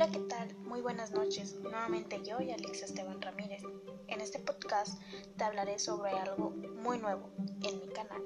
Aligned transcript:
Hola, 0.00 0.12
¿qué 0.12 0.20
tal? 0.20 0.56
Muy 0.64 0.80
buenas 0.80 1.12
noches. 1.12 1.56
Nuevamente 1.60 2.22
yo 2.24 2.40
y 2.40 2.50
Alexa 2.52 2.86
Esteban 2.86 3.20
Ramírez. 3.20 3.62
En 4.08 4.22
este 4.22 4.38
podcast 4.38 4.98
te 5.36 5.44
hablaré 5.44 5.78
sobre 5.78 6.12
algo 6.12 6.52
muy 6.52 6.98
nuevo 6.98 7.28
en 7.62 7.80
mi 7.80 7.88
canal, 7.88 8.22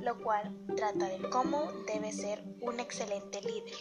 lo 0.00 0.20
cual 0.20 0.52
trata 0.74 1.06
de 1.06 1.30
cómo 1.30 1.70
debe 1.86 2.10
ser 2.10 2.42
un 2.60 2.80
excelente 2.80 3.40
líder, 3.40 3.76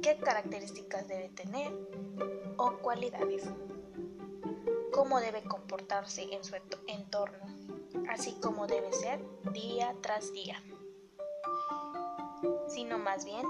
qué 0.00 0.16
características 0.18 1.08
debe 1.08 1.28
tener 1.30 1.76
o 2.56 2.78
cualidades, 2.78 3.42
cómo 4.92 5.18
debe 5.18 5.42
comportarse 5.42 6.22
en 6.32 6.44
su 6.44 6.54
entorno, 6.86 7.44
así 8.10 8.38
como 8.40 8.68
debe 8.68 8.92
ser 8.92 9.20
día 9.52 9.92
tras 10.02 10.32
día, 10.32 10.62
sino 12.68 12.96
más 12.96 13.24
bien 13.24 13.44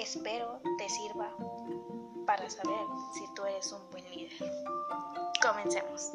Espero 0.00 0.60
te 0.78 0.88
sirva 0.88 1.34
para 2.24 2.48
saber 2.48 2.86
si 3.14 3.34
tú 3.34 3.44
eres 3.44 3.72
un 3.72 3.90
buen 3.90 4.08
líder. 4.12 4.30
Comencemos. 5.42 6.12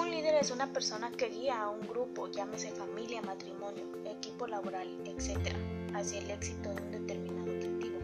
Un 0.00 0.10
líder 0.10 0.36
es 0.36 0.50
una 0.50 0.72
persona 0.72 1.10
que 1.10 1.28
guía 1.28 1.60
a 1.60 1.68
un 1.68 1.86
grupo, 1.86 2.28
llámese 2.28 2.70
familia, 2.70 3.20
matrimonio, 3.20 3.84
equipo 4.06 4.46
laboral, 4.46 4.88
etc., 5.04 5.54
hacia 5.94 6.20
el 6.20 6.30
éxito 6.30 6.72
de 6.72 6.80
un 6.80 6.90
determinado 6.90 7.52
objetivo. 7.52 7.98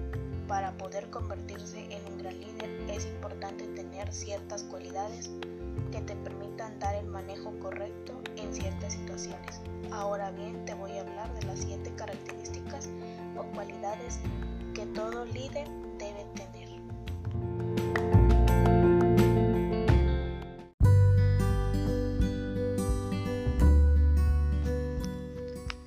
Para 0.47 0.77
poder 0.77 1.09
convertirse 1.09 1.87
en 1.91 2.05
un 2.13 2.19
gran 2.19 2.39
líder 2.39 2.69
es 2.91 3.07
importante 3.07 3.67
tener 3.69 4.13
ciertas 4.13 4.63
cualidades 4.65 5.31
que 5.91 6.01
te 6.03 6.15
permitan 6.17 6.79
dar 6.79 6.95
el 6.95 7.07
manejo 7.07 7.53
correcto 7.61 8.21
en 8.37 8.53
ciertas 8.53 8.93
situaciones. 8.93 9.61
Ahora 9.91 10.31
bien, 10.31 10.65
te 10.65 10.75
voy 10.75 10.93
a 10.93 11.01
hablar 11.01 11.33
de 11.35 11.47
las 11.47 11.61
7 11.61 11.93
características 11.97 12.89
o 13.37 13.43
cualidades 13.55 14.21
que 14.75 14.87
todo 14.87 15.25
líder 15.27 15.69
debe 15.99 16.25
tener. 16.35 16.71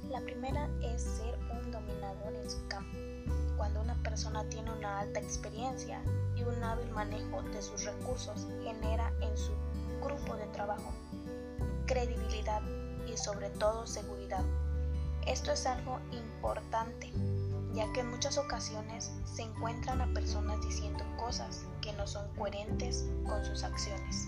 La 0.09 0.21
primera 0.21 0.69
es 0.81 1.01
ser 1.01 1.37
un 1.51 1.71
dominador 1.71 2.35
en 2.35 2.49
su 2.49 2.67
campo. 2.67 2.97
Cuando 3.57 3.81
una 3.81 3.95
persona 4.03 4.43
tiene 4.49 4.71
una 4.71 4.99
alta 4.99 5.19
experiencia 5.19 6.01
y 6.35 6.43
un 6.43 6.61
hábil 6.63 6.89
manejo 6.91 7.41
de 7.43 7.61
sus 7.61 7.85
recursos, 7.85 8.47
genera 8.63 9.13
en 9.21 9.37
su 9.37 9.53
grupo 10.03 10.35
de 10.35 10.45
trabajo, 10.47 10.91
credibilidad 11.85 12.61
y 13.07 13.17
sobre 13.17 13.49
todo 13.51 13.87
seguridad. 13.87 14.43
Esto 15.25 15.51
es 15.51 15.65
algo 15.65 15.99
importante, 16.11 17.11
ya 17.73 17.91
que 17.93 18.01
en 18.01 18.11
muchas 18.11 18.37
ocasiones 18.37 19.11
se 19.25 19.43
encuentran 19.43 20.01
a 20.01 20.13
personas 20.13 20.61
diciendo 20.61 21.03
cosas 21.17 21.65
que 21.81 21.93
no 21.93 22.05
son 22.07 22.27
coherentes 22.35 23.05
con 23.25 23.43
sus 23.45 23.63
acciones. 23.63 24.27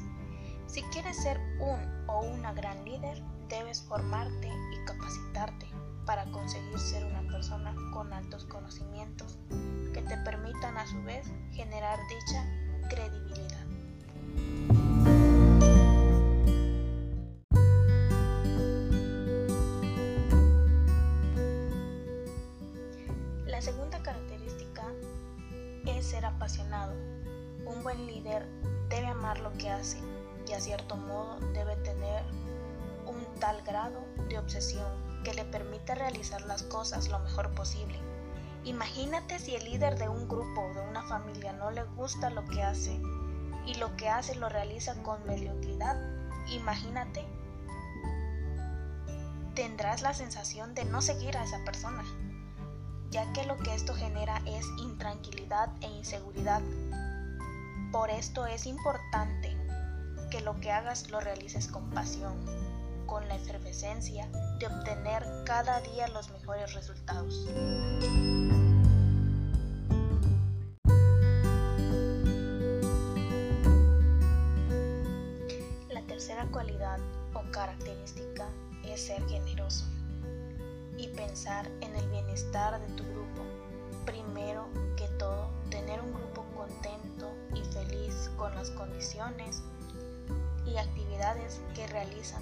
Si 0.67 0.81
quieres 0.83 1.21
ser 1.21 1.37
un 1.59 2.05
o 2.07 2.21
una 2.21 2.53
gran 2.53 2.83
líder, 2.85 3.21
debes 3.49 3.81
formarte 3.83 4.47
y 4.47 4.85
capacitarte 4.85 5.67
para 6.05 6.25
conseguir 6.31 6.79
ser 6.79 7.05
una 7.05 7.21
persona 7.31 7.75
con 7.93 8.13
altos 8.13 8.45
conocimientos 8.45 9.37
que 9.93 10.01
te 10.01 10.17
permitan 10.17 10.77
a 10.77 10.87
su 10.87 11.01
vez 11.03 11.27
generar 11.51 11.99
dicha 12.07 12.45
credibilidad. 12.89 13.34
Debe 28.89 29.07
amar 29.07 29.39
lo 29.39 29.51
que 29.53 29.69
hace 29.69 29.97
y 30.47 30.53
a 30.53 30.59
cierto 30.59 30.95
modo 30.95 31.39
debe 31.53 31.75
tener 31.77 32.23
un 33.05 33.25
tal 33.39 33.61
grado 33.63 34.03
de 34.29 34.37
obsesión 34.37 34.87
que 35.23 35.33
le 35.33 35.45
permita 35.45 35.95
realizar 35.95 36.41
las 36.41 36.63
cosas 36.63 37.09
lo 37.09 37.19
mejor 37.19 37.51
posible. 37.51 37.99
Imagínate 38.63 39.39
si 39.39 39.55
el 39.55 39.65
líder 39.65 39.97
de 39.97 40.09
un 40.09 40.27
grupo 40.27 40.61
o 40.61 40.73
de 40.73 40.81
una 40.87 41.03
familia 41.03 41.53
no 41.53 41.71
le 41.71 41.83
gusta 41.83 42.29
lo 42.29 42.45
que 42.45 42.63
hace 42.63 42.99
y 43.65 43.75
lo 43.75 43.95
que 43.95 44.09
hace 44.09 44.35
lo 44.35 44.49
realiza 44.49 44.95
con 45.03 45.25
mediocridad. 45.25 45.97
Imagínate, 46.49 47.25
tendrás 49.55 50.01
la 50.01 50.13
sensación 50.13 50.75
de 50.75 50.85
no 50.85 51.01
seguir 51.01 51.37
a 51.37 51.43
esa 51.43 51.63
persona 51.63 52.03
ya 53.15 53.31
que 53.31 53.45
lo 53.45 53.57
que 53.57 53.73
esto 53.73 53.93
genera 53.93 54.41
es 54.45 54.65
intranquilidad 54.77 55.69
e 55.79 55.87
inseguridad. 55.87 56.61
Por 57.95 58.09
esto 58.09 58.45
es 58.45 58.65
importante 58.65 59.55
que 60.29 60.41
lo 60.41 60.59
que 60.59 60.69
hagas 60.69 61.09
lo 61.11 61.21
realices 61.21 61.69
con 61.69 61.89
pasión, 61.91 62.33
con 63.05 63.25
la 63.29 63.35
efervescencia 63.35 64.27
de 64.59 64.67
obtener 64.67 65.23
cada 65.45 65.79
día 65.79 66.09
los 66.09 66.29
mejores 66.29 66.73
resultados. 66.73 67.47
La 75.89 76.01
tercera 76.05 76.45
cualidad 76.51 76.99
o 77.33 77.49
característica 77.51 78.49
es 78.83 79.05
ser 79.05 79.25
generoso 79.29 79.85
y 80.97 81.07
pensar 81.15 81.65
en 81.79 81.95
el 81.95 82.09
bienestar 82.09 82.77
de 82.77 82.93
tu 82.95 83.03
grupo. 83.05 83.41
Primero 84.05 84.67
que 84.97 85.07
todo, 85.17 85.49
tener 85.69 86.01
un 86.01 86.13
grupo 86.13 86.44
contento 86.55 87.31
y 87.53 87.63
feliz 87.73 88.31
con 88.37 88.53
las 88.55 88.71
condiciones 88.71 89.61
y 90.65 90.77
actividades 90.77 91.61
que 91.75 91.87
realizan. 91.87 92.41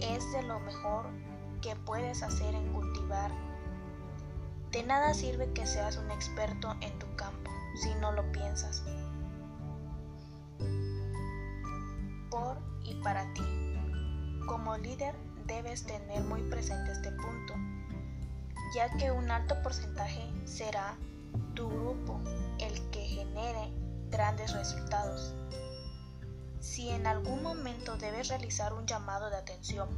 Es 0.00 0.30
de 0.32 0.42
lo 0.42 0.60
mejor 0.60 1.06
que 1.60 1.76
puedes 1.76 2.22
hacer 2.22 2.54
en 2.54 2.72
cultivar. 2.72 3.30
De 4.70 4.82
nada 4.82 5.14
sirve 5.14 5.52
que 5.52 5.66
seas 5.66 5.96
un 5.96 6.10
experto 6.10 6.76
en 6.80 6.98
tu 6.98 7.06
campo 7.16 7.50
si 7.74 7.94
no 7.96 8.12
lo 8.12 8.30
piensas. 8.32 8.82
Por 12.30 12.58
y 12.84 12.94
para 13.02 13.32
ti. 13.34 13.42
Como 14.46 14.76
líder 14.76 15.14
debes 15.46 15.84
tener 15.84 16.22
muy 16.22 16.42
presente 16.42 16.92
este 16.92 17.10
punto, 17.12 17.54
ya 18.74 18.90
que 18.96 19.10
un 19.10 19.30
alto 19.30 19.60
porcentaje 19.62 20.30
será 20.44 20.96
tu 21.54 21.68
grupo 21.68 22.20
el 22.58 22.90
que 22.90 23.00
genere 23.00 23.72
grandes 24.10 24.52
resultados. 24.52 25.34
Si 26.60 26.90
en 26.90 27.06
algún 27.06 27.42
momento 27.42 27.96
debes 27.96 28.28
realizar 28.28 28.72
un 28.74 28.86
llamado 28.86 29.30
de 29.30 29.36
atención 29.36 29.88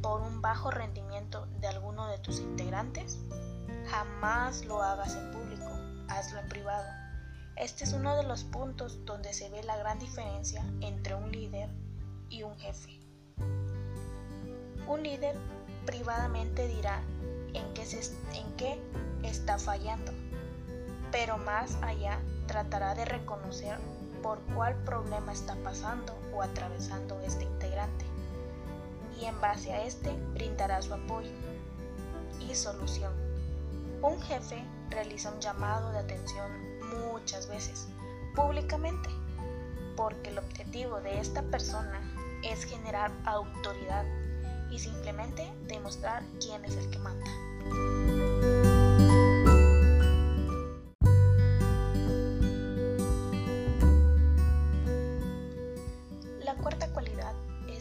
por 0.00 0.22
un 0.22 0.40
bajo 0.40 0.70
rendimiento 0.70 1.46
de 1.60 1.68
alguno 1.68 2.08
de 2.08 2.18
tus 2.18 2.40
integrantes, 2.40 3.18
jamás 3.88 4.64
lo 4.64 4.82
hagas 4.82 5.14
en 5.14 5.30
público, 5.32 5.70
hazlo 6.08 6.40
en 6.40 6.48
privado. 6.48 6.88
Este 7.56 7.84
es 7.84 7.92
uno 7.92 8.16
de 8.16 8.22
los 8.22 8.44
puntos 8.44 9.04
donde 9.04 9.34
se 9.34 9.50
ve 9.50 9.62
la 9.64 9.76
gran 9.76 9.98
diferencia 9.98 10.64
entre 10.80 11.14
un 11.14 11.32
líder 11.32 11.68
y 12.30 12.44
un 12.44 12.56
jefe. 12.58 13.00
Un 14.86 15.02
líder 15.02 15.36
privadamente 15.84 16.68
dirá 16.68 17.02
en 17.52 17.74
qué, 17.74 17.82
en 18.34 18.56
qué 18.56 18.80
está 19.24 19.58
fallando, 19.58 20.12
pero 21.10 21.38
más 21.38 21.76
allá 21.82 22.18
tratará 22.46 22.94
de 22.94 23.04
reconocer 23.04 23.78
por 24.22 24.40
cuál 24.54 24.74
problema 24.84 25.32
está 25.32 25.54
pasando 25.56 26.18
o 26.34 26.42
atravesando 26.42 27.20
este 27.20 27.44
integrante 27.44 28.04
y 29.20 29.24
en 29.24 29.40
base 29.40 29.72
a 29.72 29.84
este 29.84 30.12
brindará 30.34 30.80
su 30.82 30.94
apoyo 30.94 31.30
y 32.40 32.54
solución. 32.54 33.12
Un 34.02 34.20
jefe 34.22 34.62
realiza 34.90 35.30
un 35.30 35.40
llamado 35.40 35.90
de 35.92 35.98
atención 35.98 36.50
muchas 37.10 37.48
veces, 37.48 37.88
públicamente, 38.34 39.08
porque 39.96 40.30
el 40.30 40.38
objetivo 40.38 41.00
de 41.00 41.18
esta 41.20 41.42
persona 41.42 42.00
es 42.44 42.64
generar 42.64 43.10
autoridad 43.24 44.04
y 44.70 44.78
simplemente 44.78 45.52
demostrar 45.66 46.22
quién 46.40 46.64
es 46.64 46.76
el 46.76 46.88
que 46.90 46.98
manda. 46.98 48.27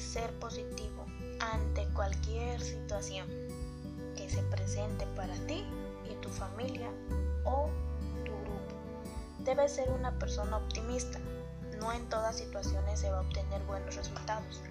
Ser 0.07 0.31
positivo 0.39 1.05
ante 1.39 1.85
cualquier 1.93 2.61
situación 2.61 3.27
que 4.15 4.29
se 4.29 4.41
presente 4.43 5.05
para 5.15 5.33
ti 5.45 5.65
y 6.09 6.15
tu 6.21 6.29
familia 6.29 6.89
o 7.43 7.69
tu 8.25 8.31
grupo. 8.31 8.75
Debes 9.39 9.73
ser 9.73 9.89
una 9.91 10.17
persona 10.17 10.57
optimista. 10.57 11.19
No 11.79 11.91
en 11.93 12.09
todas 12.09 12.37
situaciones 12.37 12.99
se 12.99 13.11
va 13.11 13.17
a 13.17 13.21
obtener 13.21 13.61
buenos 13.65 13.95
resultados 13.95 14.61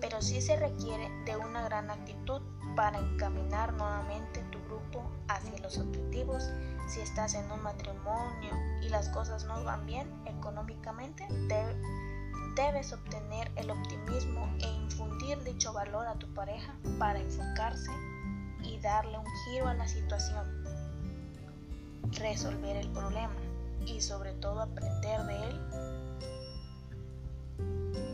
pero 0.00 0.20
sí 0.20 0.40
se 0.40 0.56
requiere 0.56 1.10
de 1.24 1.36
una 1.36 1.62
gran 1.64 1.90
actitud 1.90 2.40
para 2.74 2.98
encaminar 2.98 3.72
nuevamente 3.74 4.42
tu 4.50 4.58
grupo 4.64 5.02
hacia 5.28 5.58
los 5.58 5.78
objetivos. 5.78 6.50
Si 6.88 7.00
estás 7.00 7.34
en 7.34 7.50
un 7.50 7.62
matrimonio 7.62 8.52
y 8.82 8.88
las 8.88 9.08
cosas 9.08 9.44
no 9.44 9.62
van 9.64 9.86
bien 9.86 10.08
económicamente, 10.26 11.26
debes 11.48 11.76
obtener 12.92 13.50
el 13.56 13.70
optimismo 13.70 14.48
e 14.60 14.66
infundir 14.66 15.42
dicho 15.42 15.72
valor 15.72 16.06
a 16.06 16.14
tu 16.14 16.26
pareja 16.34 16.74
para 16.98 17.18
enfocarse 17.18 17.90
y 18.62 18.78
darle 18.80 19.18
un 19.18 19.26
giro 19.44 19.68
a 19.68 19.74
la 19.74 19.88
situación, 19.88 20.44
resolver 22.12 22.76
el 22.76 22.88
problema 22.90 23.34
y 23.86 24.00
sobre 24.00 24.32
todo 24.34 24.60
aprender 24.60 25.22
de 25.24 25.48
él 25.48 25.60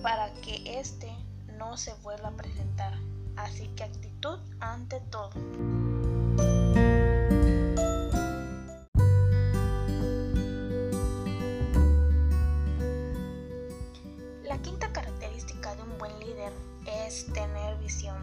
para 0.03 0.33
que 0.35 0.81
éste 0.81 1.11
no 1.59 1.77
se 1.77 1.95
vuelva 2.03 2.29
a 2.29 2.37
presentar. 2.37 2.95
Así 3.37 3.69
que 3.69 3.85
actitud 3.85 4.39
ante 4.61 5.01
todo. 5.11 5.31
Característica 15.43 15.75
de 15.75 15.83
un 15.83 15.99
buen 15.99 16.19
líder 16.21 16.53
es 16.87 17.27
tener 17.33 17.77
visión. 17.79 18.17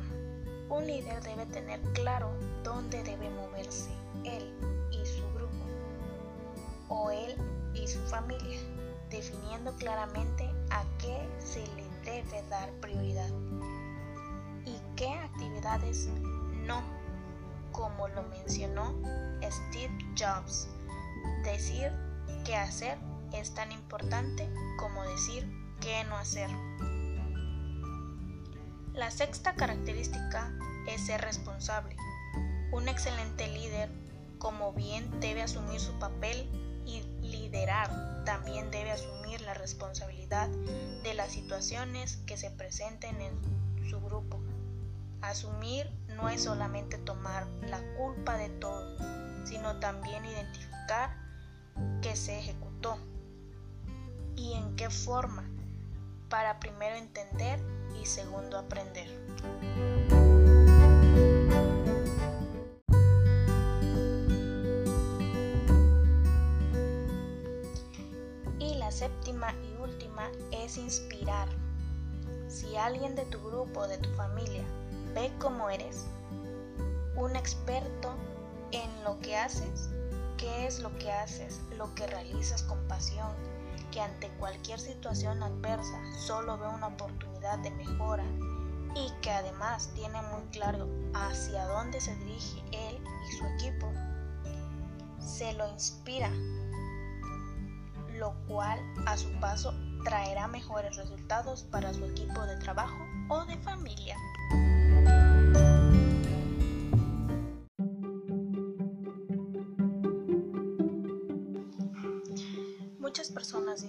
Un 0.70 0.86
líder 0.86 1.22
debe 1.24 1.46
tener 1.48 1.80
claro 1.94 2.32
dónde 2.64 3.04
debe 3.04 3.30
moverse 3.30 3.90
él 4.24 4.54
y 4.92 5.06
su 5.06 5.24
grupo, 5.34 5.66
o 6.90 7.10
él 7.10 7.36
y 7.74 7.88
su 7.88 8.00
familia, 8.08 8.60
definiendo 9.10 9.74
claramente 9.76 10.50
a 10.70 10.84
qué 11.00 11.28
se 11.40 11.66
le 11.76 11.84
debe 12.04 12.44
dar 12.50 12.70
prioridad 12.82 13.30
y 14.66 14.78
qué 14.96 15.10
actividades 15.10 16.10
no, 16.66 16.82
como 17.72 18.08
lo 18.10 18.24
mencionó 18.24 18.94
Steve 19.42 19.98
Jobs. 20.18 20.68
Decir 21.44 21.92
qué 22.46 22.56
hacer 22.56 22.98
es 23.34 23.54
tan 23.54 23.72
importante 23.72 24.50
como 24.78 25.04
decir 25.04 25.48
qué 25.82 26.04
no 26.06 26.18
hacer. 26.18 26.50
La 29.00 29.12
sexta 29.12 29.54
característica 29.56 30.52
es 30.86 31.06
ser 31.06 31.22
responsable. 31.22 31.96
Un 32.74 32.90
excelente 32.90 33.48
líder, 33.48 33.90
como 34.40 34.74
bien 34.74 35.22
debe 35.22 35.42
asumir 35.42 35.80
su 35.80 35.98
papel 36.00 36.50
y 36.86 37.04
liderar, 37.22 38.26
también 38.26 38.72
debe 38.72 38.92
asumir 38.92 39.40
la 39.40 39.54
responsabilidad 39.54 40.50
de 40.50 41.14
las 41.14 41.32
situaciones 41.32 42.18
que 42.28 42.36
se 42.36 42.52
presenten 42.52 43.22
en 43.22 43.90
su 43.90 44.02
grupo. 44.02 44.42
Asumir 45.22 45.90
no 46.18 46.28
es 46.28 46.44
solamente 46.44 46.98
tomar 46.98 47.48
la 47.62 47.80
culpa 47.96 48.36
de 48.36 48.50
todo, 48.50 48.98
sino 49.46 49.80
también 49.80 50.26
identificar 50.26 51.16
qué 52.02 52.18
se 52.18 52.38
ejecutó 52.38 52.98
y 54.36 54.56
en 54.56 54.76
qué 54.76 54.90
forma, 54.90 55.50
para 56.30 56.60
primero 56.60 56.96
entender 56.96 57.60
y 58.00 58.06
segundo 58.06 58.58
aprender. 58.58 59.10
Y 68.60 68.76
la 68.76 68.92
séptima 68.92 69.54
y 69.64 69.82
última 69.82 70.30
es 70.52 70.78
inspirar. 70.78 71.50
Si 72.48 72.76
alguien 72.78 73.16
de 73.16 73.26
tu 73.26 73.40
grupo 73.40 73.82
o 73.82 73.88
de 73.88 73.98
tu 73.98 74.10
familia 74.12 74.64
ve 75.14 75.32
cómo 75.40 75.70
eres, 75.70 76.06
un 77.16 77.36
experto 77.36 78.14
en 78.72 79.04
lo 79.04 79.20
que 79.20 79.36
haces, 79.36 79.90
qué 80.38 80.68
es 80.68 80.80
lo 80.80 80.96
que 80.98 81.12
haces, 81.12 81.60
lo 81.78 81.94
que 81.96 82.08
realizas 82.08 82.64
con 82.64 82.80
pasión, 82.88 83.34
que 83.92 84.02
ante 84.02 84.30
cualquier 84.40 84.80
situación 84.80 85.42
adversa 85.44 86.00
solo 86.18 86.58
ve 86.58 86.68
una 86.68 86.88
oportunidad 86.88 87.60
de 87.60 87.72
mejora 87.72 88.24
y 88.96 89.12
que 89.22 89.32
además 89.32 89.92
tiene 89.96 90.22
muy 90.24 90.42
claro 90.52 90.88
hacia 91.14 91.66
dónde 91.66 92.02
se 92.02 92.16
dirige 92.16 92.64
él 92.72 93.02
y 93.28 93.38
su 93.38 93.46
equipo, 93.46 93.92
se 95.20 95.54
lo 95.54 95.70
inspira, 95.70 96.32
lo 98.18 98.34
cual 98.48 98.80
a 99.06 99.18
su 99.18 99.32
paso 99.40 99.74
traerá 100.04 100.48
mejores 100.48 100.96
resultados 100.96 101.64
para 101.64 101.94
su 101.94 102.06
equipo 102.06 102.46
de 102.46 102.58
trabajo 102.58 102.98
o 103.30 103.46
de 103.46 103.58
familia. 103.58 104.16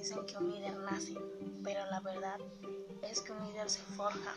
Dicen 0.01 0.25
que 0.25 0.37
un 0.39 0.51
líder 0.51 0.79
nace, 0.79 1.15
pero 1.63 1.85
la 1.91 2.01
verdad 2.01 2.39
es 3.03 3.21
que 3.21 3.33
un 3.33 3.47
líder 3.47 3.69
se 3.69 3.81
forja. 3.81 4.35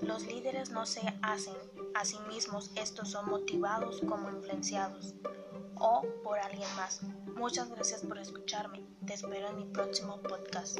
Los 0.00 0.22
líderes 0.26 0.70
no 0.70 0.86
se 0.86 1.02
hacen 1.20 1.54
a 1.94 2.04
sí 2.06 2.16
mismos, 2.28 2.70
estos 2.76 3.10
son 3.10 3.28
motivados 3.28 4.00
como 4.08 4.30
influenciados 4.30 5.14
o 5.76 6.02
por 6.24 6.38
alguien 6.38 6.68
más. 6.76 7.02
Muchas 7.36 7.68
gracias 7.68 8.02
por 8.02 8.18
escucharme. 8.18 8.86
Te 9.06 9.12
espero 9.12 9.48
en 9.48 9.56
mi 9.56 9.64
próximo 9.66 10.18
podcast. 10.22 10.78